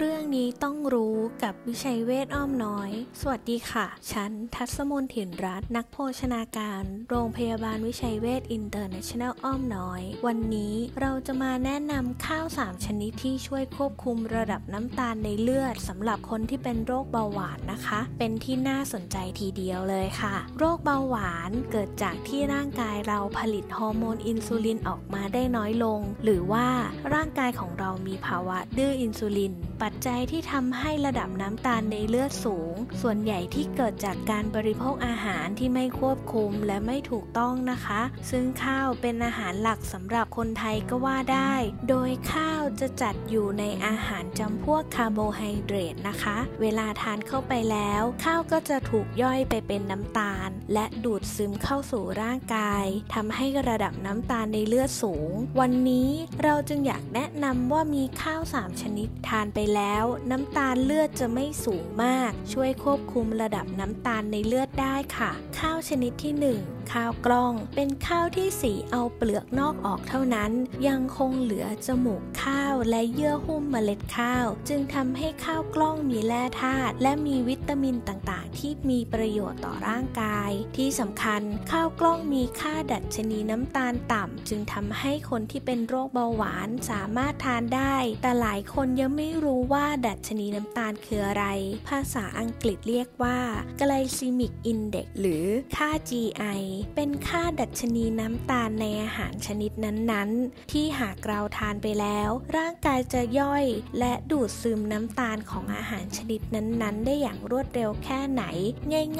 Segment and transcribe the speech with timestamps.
[0.00, 26.66] เรื่องนี้ต้องรู้กับวิชัยเวชอ้อมน้อย สวัสดีค่ะ ฉันทัศมนถิ่นรัตน์นักโภชนาการ โรงพยาบาลวิชัยเวชอินเตอร์เนชั่นแนลอ้อมน้อย วันนี้เราจะมาแนะนำข้าว 3 ชนิดที่ช่วยควบคุมระดับน้ำตาลในเลือดสำหรับคนที่เป็นโรคเบาหวานนะคะ เป็นที่น่าสนใจทีเดียวเลยค่ะ โรคเบาหวานเกิดจากที่ร่างกายเราผลิตฮอร์โมนอินซูลินออกมาได้น้อยลง หรือว่า
[27.14, 41.54] ร่างกายของเรามีภาวะดื้ออินซูลินปััจจัยที่ทำให้ระดับน้ำตาลในเลือดสูง ส่วนใหญ่ที่เกิดจากการบริโภคอาหารที่ไม่ควบคุมและไม่ถูกต้องนะคะ ซึ่งข้าวเป็นอาหารหลักสำหรับคนไทยก็ว่าได้
[41.88, 52.84] โดยข้าวจะจัดอยู่ในอาหารจำพวกคาร์โบไฮเดรตนะคะ เวลาทานเข้าไปแล้ว ข้าวก็จะถูกย่อยไปเป็นน้ำตาล และดูดซึมเข้าสู่ร่างกาย
[53.14, 56.10] ทำให้ระดับน้ำตาลในเลือดสูง วันนี้
[56.42, 70.52] เราจึงอยากแนะนำว่ามีข้าว 3 ชนิดทานไปแล้วน้ำตาลเลือดจะไม่สูงมาก ช่วยควบคุมระดับน้ำตาลในเลือดได้ค่ะ ข้าวชนิดที่ 1ข้าวกล้องเป็นข้าวที่สีเอาเปลือกนอกออกเท่านั้น
[70.88, 91.44] ยังคงเหลือจมูกข้าวและเยื่อหุ้มเมล็ดข้าว จึงทำให้ข้าวกล้องมีแร่ธาตุและมีวิตามินต่าง ที่มีประโยชน์ต่อร่างกาย ที่สำคัญข้าวกล้องมีค่าดัชนีน้ำตาลต่ำ จึงทำให้คนที่เป็นโรคเบาหวานสามารถทานได้ แต่หลายคนยังไม่รู้ว่าดัชนีน้ำตาลคืออะไร
[91.88, 93.38] ภาษาอังกฤษเรียกว่า
[93.80, 96.62] glycemic index หรือค่า GI
[96.96, 103.64] เป็นค่าดัชนีน้ำตาลในอาหารชนิดนั้นๆ ที่หากเราทานไปแล้ว ร่างกายจะย่อย
[103.98, 108.44] และดูดซึมน้ำตาลของอาหารชนิดนั้นๆ ได้อย่างรวดเร็วแค่ไหน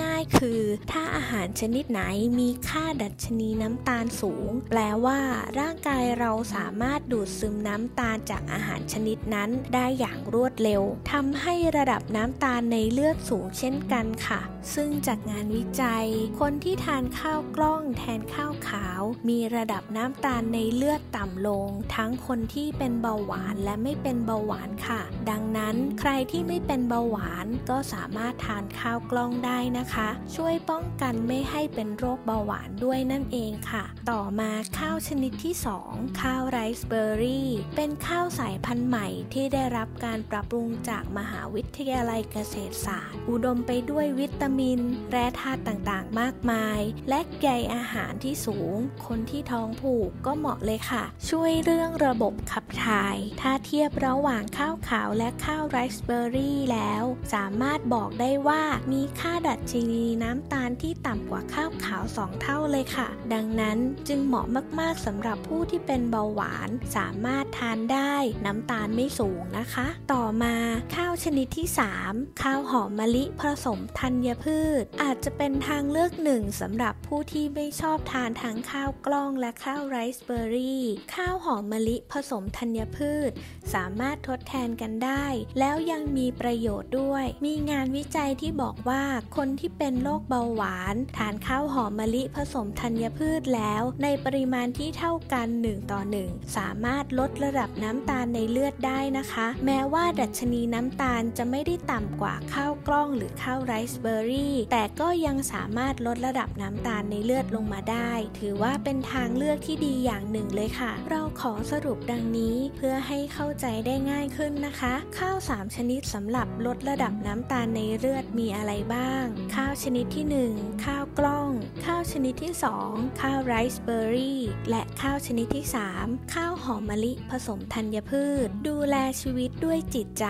[0.02, 0.60] ง่ายๆ คือ
[0.90, 2.02] ถ้าอาหารชนิดไหน
[2.38, 5.20] มีค่าดัชนีน้ำตาลสูง แปลว่า
[5.58, 10.82] ร่างกายเราสามารถดูดซึมน้ำตาลจากอาหารชนิดนั้นได้อย่างรวดเร็ว
[11.12, 14.40] ทำให้ระดับน้ำตาลในเลือดสูงเช่นกันค่ะ
[14.74, 16.06] ซึ่งจากงานวิจัย
[16.40, 25.00] คนที่ทานข้าวกล้องแทนข้าวขาว มีระดับน้ำตาลในเลือดต่ำลง ทั้งคนที่เป็นเบาหวานและไม่เป็นเบาหวานค่ะ
[25.30, 35.54] ดังนั้นใครที่ไม่เป็นเบาหวานก็สามารถทานข้าวกล้องได้นะคะ ช่วยป้องกันไม่ให้เป็นโรคเบาหวานด้วยนั่นเองค่ะ ต่อมาข้าวชนิดที่
[35.86, 44.80] 2 ข้าวไรซ์เบอร์รี่ เป็นข้าวสายพันธุ์ใหม่ที่ได้รับการปรับปรุงจากมหาวิทยาลัยเกษตรศาสตร์ อุดมไปด้วยวิตามิน
[45.10, 58.62] แร่ธาตุต่างๆ มากมาย และใยอาหารที่สูง คนที่ท้องผูกก็เหมาะเลยค่ะ ช่วยเรื่องระบบขับถ่าย ถ้าเทียบระหว่างข้าวขาวและข้าวไรซ์เบอร์รี่แล้ว สามารถบอกได้ว่า
[58.96, 64.46] มีค่าดัชนีน้ำตาลที่ต่ำกว่าข้าวขาว 2 เท่าเลยค่ะ ดังนั้นจึงเหมาะ
[64.80, 68.14] มากๆสำหรับผู้ที่เป็นเบาหวาน สามารถทานได้
[68.46, 70.54] น้ำตาลไม่สูงนะคะ ต่อมา
[70.96, 71.68] ข้าวชนิดที่
[72.04, 80.84] 3 ข้าวหอมมะลิผสมธัญพืช อาจจะเป็นทางเลือกหนึ่งสำหรับผู้ที่ไม่ชอบทานทั้งข้าวกล้องและข้าวไรซ์เบอร์รี่
[81.14, 83.30] ข้าวหอมมะลิผสมธัญพืช
[83.74, 85.26] สามารถทดแทนกันได้
[85.58, 89.02] แล้วยังมีประโยชน์ด้วย มีงานวิจัยที่บอกว่า
[89.36, 120.84] คนที่เป็นโรคเบาหวาน ทานข้าวหอมมะลิผสมธัญพืชแล้ว ในปริมาณที่เท่ากัน 1 ต่อ 1 สามารถลดระดับน้ำตาลในเลือดได้นะคะ แม้ว่าดัชนีน้ำตาลจะไม่ได้ต่ำกว่าข้าวกล้องหรือข้าวไรซ์เบอร์รี่ แต่ก็ยังสามารถลดระดับน้ำตาลในเลือดลงมาได้ ถือว่าเป็นทางเลือกที่ดีอย่างหนึ่งเลยค่ะ เราขอสรุปดังนี้เพื่อให้เข้าใจได้ง่ายขึ้นนะคะ ข้าว 3 ชนิดสำหรับลดระดับน้ำตาลในเลือดมีอะไรบ้าง ข้าวชนิดที่ 1
[120.84, 121.50] ข้าวกล้อง
[121.84, 122.52] ข้าวชนิดที่
[122.86, 125.66] 2 ข้าวไรซ์เบอร์รี่ และข้าวชนิดที่
[125.98, 130.26] 3 ข้าวหอมมะลิผสมธัญพืช ดูแลชีวิตด้วยจิตใจ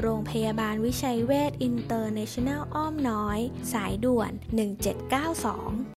[0.00, 3.38] โรงพยาบาลวิชัยเวชอินเตอร์เนชั่นแนลอ้อมน้อย
[3.72, 4.30] สายด่วน
[5.06, 5.78] 1792